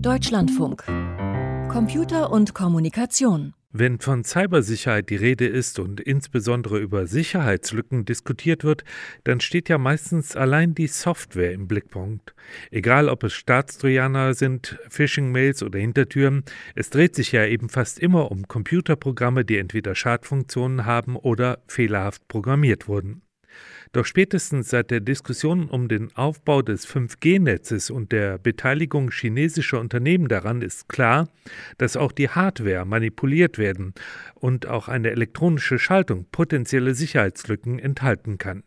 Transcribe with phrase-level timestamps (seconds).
[0.00, 0.84] Deutschlandfunk.
[1.68, 3.54] Computer und Kommunikation.
[3.72, 8.84] Wenn von Cybersicherheit die Rede ist und insbesondere über Sicherheitslücken diskutiert wird,
[9.24, 12.34] dann steht ja meistens allein die Software im Blickpunkt.
[12.70, 18.30] Egal ob es Staatstrojaner sind, Phishing-Mails oder Hintertüren, es dreht sich ja eben fast immer
[18.30, 23.23] um Computerprogramme, die entweder Schadfunktionen haben oder fehlerhaft programmiert wurden.
[23.94, 30.26] Doch spätestens seit der Diskussion um den Aufbau des 5G-Netzes und der Beteiligung chinesischer Unternehmen
[30.26, 31.28] daran ist klar,
[31.78, 33.94] dass auch die Hardware manipuliert werden
[34.34, 38.64] und auch eine elektronische Schaltung potenzielle Sicherheitslücken enthalten kann.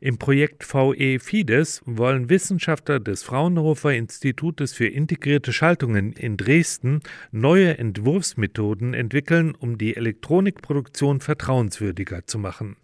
[0.00, 7.78] Im Projekt VE Fides wollen Wissenschaftler des Fraunhofer Institutes für integrierte Schaltungen in Dresden neue
[7.78, 12.76] Entwurfsmethoden entwickeln, um die Elektronikproduktion vertrauenswürdiger zu machen.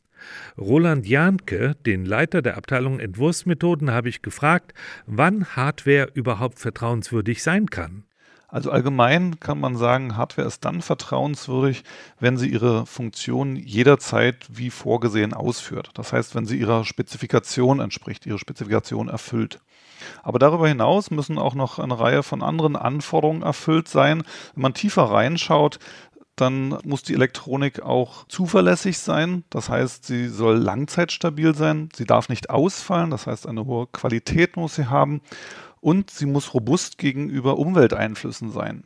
[0.58, 4.74] Roland Jahnke, den Leiter der Abteilung Entwurfsmethoden, habe ich gefragt,
[5.06, 8.04] wann Hardware überhaupt vertrauenswürdig sein kann.
[8.52, 11.84] Also allgemein kann man sagen, Hardware ist dann vertrauenswürdig,
[12.20, 15.88] wenn sie ihre Funktion jederzeit wie vorgesehen ausführt.
[15.94, 19.60] Das heißt, wenn sie ihrer Spezifikation entspricht, ihre Spezifikation erfüllt.
[20.22, 24.22] Aber darüber hinaus müssen auch noch eine Reihe von anderen Anforderungen erfüllt sein.
[24.54, 25.78] Wenn man tiefer reinschaut,
[26.36, 29.44] dann muss die Elektronik auch zuverlässig sein.
[29.50, 31.90] Das heißt, sie soll langzeitstabil sein.
[31.94, 33.10] Sie darf nicht ausfallen.
[33.10, 35.20] Das heißt, eine hohe Qualität muss sie haben.
[35.80, 38.84] Und sie muss robust gegenüber Umwelteinflüssen sein.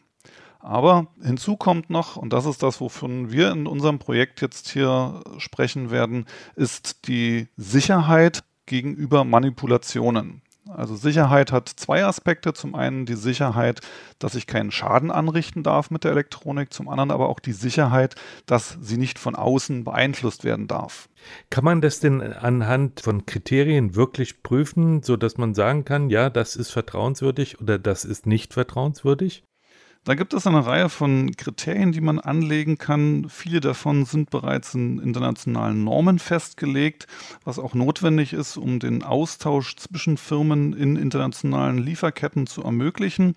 [0.59, 5.23] Aber hinzu kommt noch, und das ist das, wovon wir in unserem Projekt jetzt hier
[5.39, 10.43] sprechen werden, ist die Sicherheit gegenüber Manipulationen.
[10.77, 12.53] Also Sicherheit hat zwei Aspekte.
[12.53, 13.81] Zum einen die Sicherheit,
[14.19, 18.15] dass ich keinen Schaden anrichten darf mit der Elektronik, zum anderen aber auch die Sicherheit,
[18.45, 21.09] dass sie nicht von außen beeinflusst werden darf.
[21.49, 26.57] Kann man das denn anhand von Kriterien wirklich prüfen, sodass man sagen kann, ja, das
[26.57, 29.45] ist vertrauenswürdig oder das ist nicht vertrauenswürdig?
[30.07, 33.27] Da gibt es eine Reihe von Kriterien, die man anlegen kann.
[33.29, 37.09] Viele davon sind bereits in internationalen Normen festgelegt,
[37.43, 43.35] was auch notwendig ist, um den Austausch zwischen Firmen in internationalen Lieferketten zu ermöglichen.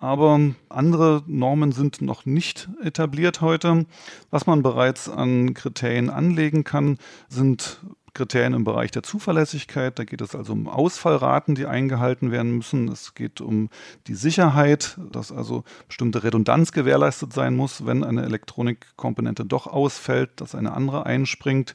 [0.00, 0.40] Aber
[0.70, 3.86] andere Normen sind noch nicht etabliert heute.
[4.30, 7.80] Was man bereits an Kriterien anlegen kann, sind
[8.14, 9.98] Kriterien im Bereich der Zuverlässigkeit.
[9.98, 12.88] Da geht es also um Ausfallraten, die eingehalten werden müssen.
[12.88, 13.70] Es geht um
[14.06, 20.54] die Sicherheit, dass also bestimmte Redundanz gewährleistet sein muss, wenn eine Elektronikkomponente doch ausfällt, dass
[20.54, 21.74] eine andere einspringt.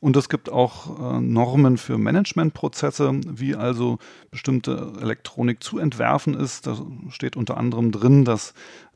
[0.00, 3.98] Und es gibt auch äh, Normen für Managementprozesse, wie also
[4.30, 6.66] bestimmte Elektronik zu entwerfen ist.
[6.66, 6.76] Da
[7.10, 8.54] steht unter anderem drin, dass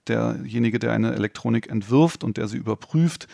[0.09, 3.29] derjenige, der eine Elektronik entwirft und der sie überprüft,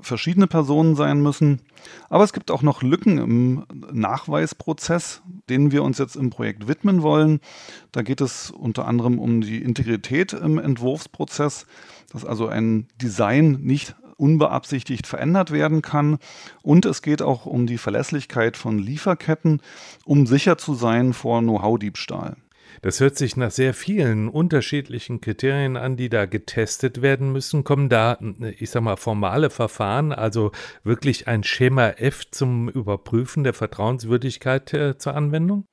[0.00, 1.60] verschiedene Personen sein müssen.
[2.08, 7.02] Aber es gibt auch noch Lücken im Nachweisprozess, denen wir uns jetzt im Projekt widmen
[7.02, 7.40] wollen.
[7.92, 11.66] Da geht es unter anderem um die Integrität im Entwurfsprozess,
[12.12, 16.18] dass also ein Design nicht unbeabsichtigt verändert werden kann.
[16.62, 19.60] Und es geht auch um die Verlässlichkeit von Lieferketten,
[20.04, 22.36] um sicher zu sein vor Know-how-Diebstahl.
[22.82, 27.64] Das hört sich nach sehr vielen unterschiedlichen Kriterien an, die da getestet werden müssen.
[27.64, 28.18] Kommen da,
[28.58, 30.52] ich sag mal, formale Verfahren, also
[30.82, 35.66] wirklich ein Schema F zum Überprüfen der Vertrauenswürdigkeit äh, zur Anwendung?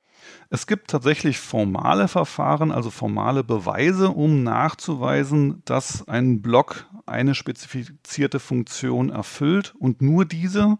[0.50, 8.38] Es gibt tatsächlich formale Verfahren, also formale Beweise, um nachzuweisen, dass ein Block eine spezifizierte
[8.38, 10.78] Funktion erfüllt und nur diese.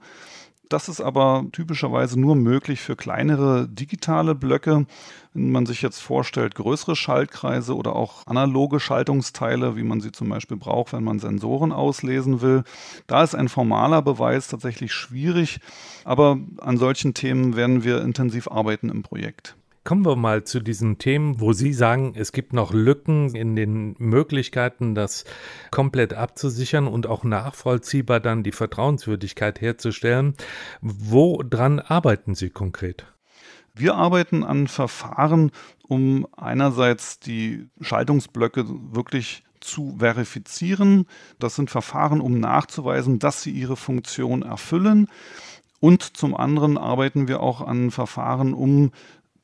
[0.72, 4.86] Das ist aber typischerweise nur möglich für kleinere digitale Blöcke.
[5.34, 10.30] Wenn man sich jetzt vorstellt, größere Schaltkreise oder auch analoge Schaltungsteile, wie man sie zum
[10.30, 12.64] Beispiel braucht, wenn man Sensoren auslesen will,
[13.06, 15.60] da ist ein formaler Beweis tatsächlich schwierig.
[16.04, 19.54] Aber an solchen Themen werden wir intensiv arbeiten im Projekt.
[19.84, 23.96] Kommen wir mal zu diesen Themen, wo Sie sagen, es gibt noch Lücken in den
[23.98, 25.24] Möglichkeiten, das
[25.72, 30.34] komplett abzusichern und auch nachvollziehbar dann die Vertrauenswürdigkeit herzustellen.
[30.80, 33.06] Woran arbeiten Sie konkret?
[33.74, 35.50] Wir arbeiten an Verfahren,
[35.88, 41.06] um einerseits die Schaltungsblöcke wirklich zu verifizieren.
[41.38, 45.08] Das sind Verfahren, um nachzuweisen, dass sie ihre Funktion erfüllen.
[45.80, 48.92] Und zum anderen arbeiten wir auch an Verfahren, um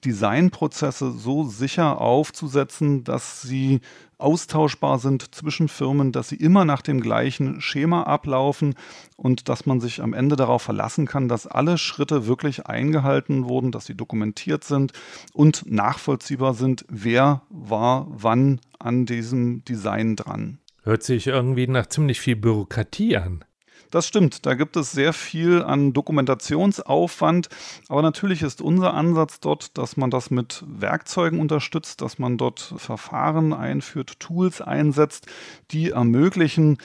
[0.05, 3.81] Designprozesse so sicher aufzusetzen, dass sie
[4.19, 8.75] austauschbar sind zwischen Firmen, dass sie immer nach dem gleichen Schema ablaufen
[9.17, 13.73] und dass man sich am Ende darauf verlassen kann, dass alle Schritte wirklich eingehalten wurden,
[13.73, 14.93] dass sie dokumentiert sind
[15.33, 20.59] und nachvollziehbar sind, wer war wann an diesem Design dran.
[20.83, 23.45] Hört sich irgendwie nach ziemlich viel Bürokratie an.
[23.90, 27.49] Das stimmt, da gibt es sehr viel an Dokumentationsaufwand,
[27.88, 32.75] aber natürlich ist unser Ansatz dort, dass man das mit Werkzeugen unterstützt, dass man dort
[32.76, 35.26] Verfahren einführt, Tools einsetzt,
[35.70, 36.76] die ermöglichen,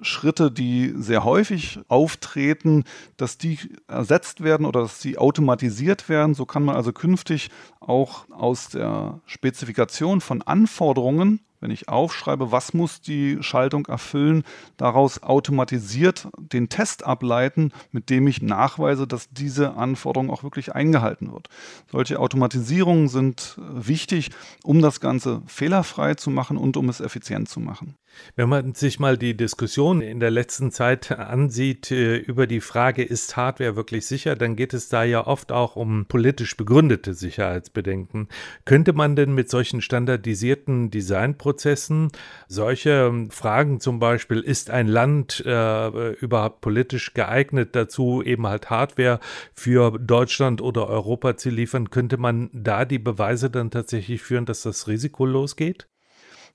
[0.00, 2.84] Schritte, die sehr häufig auftreten,
[3.16, 3.58] dass die
[3.88, 6.34] ersetzt werden oder dass sie automatisiert werden.
[6.34, 7.50] So kann man also künftig
[7.80, 14.44] auch aus der Spezifikation von Anforderungen wenn ich aufschreibe, was muss die Schaltung erfüllen,
[14.76, 21.32] daraus automatisiert den Test ableiten, mit dem ich nachweise, dass diese Anforderung auch wirklich eingehalten
[21.32, 21.48] wird.
[21.90, 24.30] Solche Automatisierungen sind wichtig,
[24.62, 27.96] um das Ganze fehlerfrei zu machen und um es effizient zu machen.
[28.36, 33.02] Wenn man sich mal die Diskussion in der letzten Zeit ansieht äh, über die Frage,
[33.02, 38.28] ist Hardware wirklich sicher, dann geht es da ja oft auch um politisch begründete Sicherheitsbedenken.
[38.64, 42.10] Könnte man denn mit solchen standardisierten Designprozessen
[42.48, 48.70] solche ähm, Fragen zum Beispiel, ist ein Land äh, überhaupt politisch geeignet dazu, eben halt
[48.70, 49.20] Hardware
[49.54, 54.62] für Deutschland oder Europa zu liefern, könnte man da die Beweise dann tatsächlich führen, dass
[54.62, 55.88] das Risiko losgeht?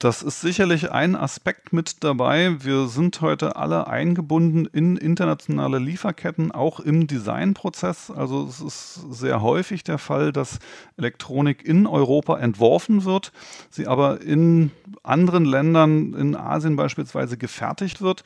[0.04, 2.58] Das ist sicherlich ein Aspekt mit dabei.
[2.62, 8.12] Wir sind heute alle eingebunden in internationale Lieferketten, auch im Designprozess.
[8.12, 10.60] Also es ist sehr häufig der Fall, dass
[10.98, 13.32] Elektronik in Europa entworfen wird,
[13.70, 14.72] sie aber in
[15.04, 18.26] anderen Ländern, in Asien beispielsweise, gefertigt wird.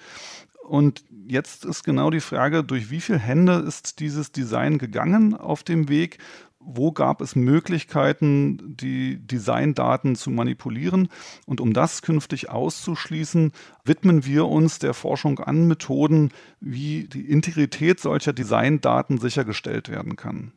[0.68, 5.62] Und jetzt ist genau die Frage, durch wie viele Hände ist dieses Design gegangen auf
[5.62, 6.18] dem Weg?
[6.67, 11.07] Wo gab es Möglichkeiten, die Designdaten zu manipulieren.
[11.45, 13.53] Und um das künftig auszuschließen,
[13.85, 20.51] widmen wir uns der Forschung an Methoden, wie die Integrität solcher Designdaten sichergestellt werden kann.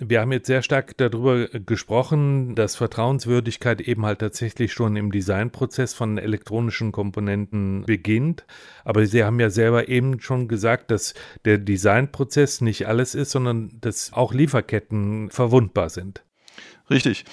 [0.00, 5.92] Wir haben jetzt sehr stark darüber gesprochen, dass Vertrauenswürdigkeit eben halt tatsächlich schon im Designprozess
[5.92, 8.44] von elektronischen Komponenten beginnt.
[8.84, 11.14] Aber Sie haben ja selber eben schon gesagt, dass
[11.44, 16.22] der Designprozess nicht alles ist, sondern dass auch Lieferketten verwundbar sind.
[16.88, 17.24] Richtig.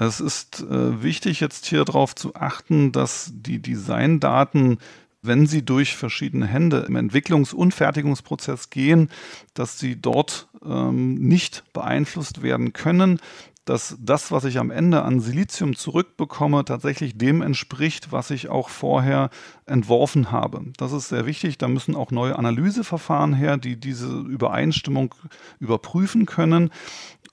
[0.00, 4.78] Es ist äh, wichtig, jetzt hier darauf zu achten, dass die Designdaten
[5.22, 9.10] wenn sie durch verschiedene Hände im Entwicklungs- und Fertigungsprozess gehen,
[9.54, 13.20] dass sie dort ähm, nicht beeinflusst werden können,
[13.68, 18.70] dass das, was ich am Ende an Silizium zurückbekomme, tatsächlich dem entspricht, was ich auch
[18.70, 19.28] vorher
[19.66, 20.64] entworfen habe.
[20.78, 21.58] Das ist sehr wichtig.
[21.58, 25.14] Da müssen auch neue Analyseverfahren her, die diese Übereinstimmung
[25.58, 26.70] überprüfen können.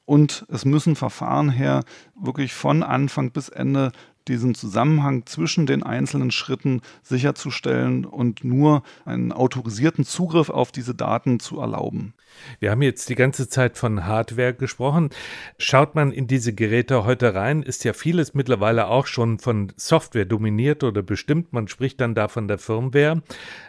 [0.04, 1.84] Und es müssen Verfahren her,
[2.20, 3.92] wirklich von Anfang bis Ende
[4.28, 11.40] diesen Zusammenhang zwischen den einzelnen Schritten sicherzustellen und nur einen autorisierten Zugriff auf diese Daten
[11.40, 12.14] zu erlauben.
[12.60, 15.10] Wir haben jetzt die ganze Zeit von Hardware gesprochen.
[15.58, 20.26] Schaut man in diese Geräte heute rein, ist ja vieles mittlerweile auch schon von Software
[20.26, 21.54] dominiert oder bestimmt.
[21.54, 23.22] Man spricht dann da von der Firmware.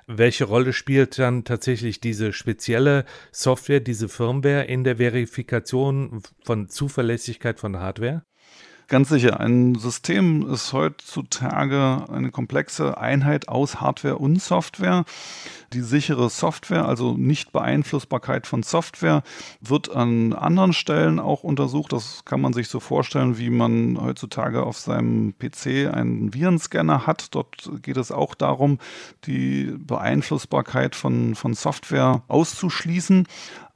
[0.06, 7.60] Welche Rolle spielt dann tatsächlich diese spezielle Software, diese Firmware in der Verifikation von Zuverlässigkeit
[7.60, 8.24] von Hardware?
[8.88, 15.04] Ganz sicher, ein System ist heutzutage eine komplexe Einheit aus Hardware und Software.
[15.72, 19.24] Die sichere Software, also Nicht-Beeinflussbarkeit von Software,
[19.60, 21.92] wird an anderen Stellen auch untersucht.
[21.92, 27.34] Das kann man sich so vorstellen, wie man heutzutage auf seinem PC einen Virenscanner hat.
[27.34, 28.78] Dort geht es auch darum,
[29.24, 33.26] die Beeinflussbarkeit von, von Software auszuschließen.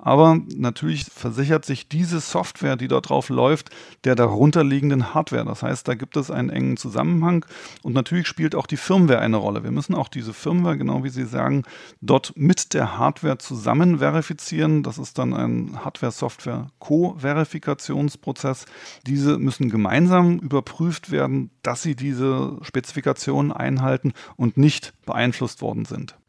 [0.02, 3.68] Aber natürlich versichert sich diese Software, die dort drauf läuft,
[4.04, 5.44] der darunterliegenden Hardware.
[5.44, 7.46] Das heißt, da gibt es einen engen Zusammenhang
[7.82, 9.64] und natürlich spielt auch die Firmware eine Rolle.
[9.64, 11.62] Wir müssen auch diese Firmware, genau wie Sie sagen,
[12.00, 14.82] dort mit der Hardware zusammen verifizieren.
[14.82, 18.66] Das ist dann ein Hardware-Software-Co-Verifikationsprozess.
[19.06, 26.19] Diese müssen gemeinsam überprüft werden, dass sie diese Spezifikationen einhalten und nicht beeinflusst worden sind.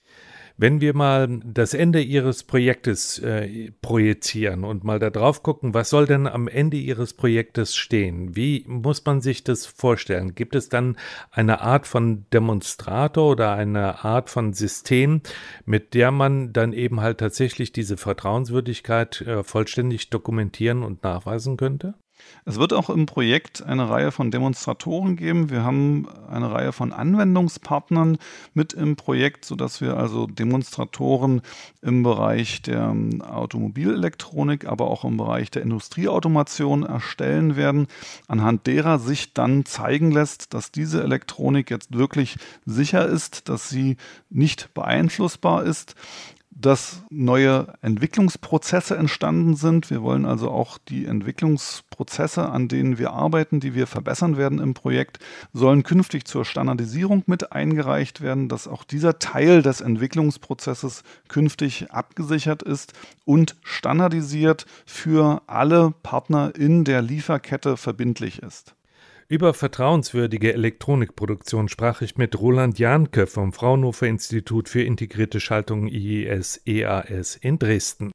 [0.61, 5.89] Wenn wir mal das Ende Ihres Projektes äh, projizieren und mal da drauf gucken, was
[5.89, 8.35] soll denn am Ende Ihres Projektes stehen?
[8.35, 10.35] Wie muss man sich das vorstellen?
[10.35, 10.97] Gibt es dann
[11.31, 15.21] eine Art von Demonstrator oder eine Art von System,
[15.65, 21.95] mit der man dann eben halt tatsächlich diese Vertrauenswürdigkeit äh, vollständig dokumentieren und nachweisen könnte?
[22.43, 25.51] Es wird auch im Projekt eine Reihe von Demonstratoren geben.
[25.51, 28.17] Wir haben eine Reihe von Anwendungspartnern
[28.53, 31.41] mit im Projekt, sodass wir also Demonstratoren
[31.81, 32.95] im Bereich der
[33.29, 37.87] Automobilelektronik, aber auch im Bereich der Industrieautomation erstellen werden,
[38.27, 43.97] anhand derer sich dann zeigen lässt, dass diese Elektronik jetzt wirklich sicher ist, dass sie
[44.29, 45.95] nicht beeinflussbar ist
[46.51, 49.89] dass neue Entwicklungsprozesse entstanden sind.
[49.89, 54.73] Wir wollen also auch die Entwicklungsprozesse, an denen wir arbeiten, die wir verbessern werden im
[54.73, 55.19] Projekt,
[55.53, 62.63] sollen künftig zur Standardisierung mit eingereicht werden, dass auch dieser Teil des Entwicklungsprozesses künftig abgesichert
[62.63, 62.93] ist
[63.25, 68.75] und standardisiert für alle Partner in der Lieferkette verbindlich ist.
[69.31, 76.61] Über vertrauenswürdige Elektronikproduktion sprach ich mit Roland Jahnke vom Fraunhofer Institut für integrierte Schaltung IIS
[76.65, 78.11] EAS in Dresden.